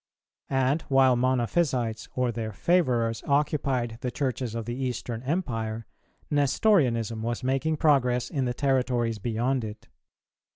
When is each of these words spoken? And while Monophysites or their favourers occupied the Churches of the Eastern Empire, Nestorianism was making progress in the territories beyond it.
And 0.49 0.81
while 0.89 1.15
Monophysites 1.15 2.09
or 2.15 2.31
their 2.31 2.51
favourers 2.51 3.21
occupied 3.27 3.99
the 4.01 4.09
Churches 4.09 4.55
of 4.55 4.65
the 4.65 4.73
Eastern 4.75 5.21
Empire, 5.21 5.85
Nestorianism 6.31 7.21
was 7.21 7.43
making 7.43 7.77
progress 7.77 8.31
in 8.31 8.45
the 8.45 8.53
territories 8.55 9.19
beyond 9.19 9.63
it. 9.63 9.89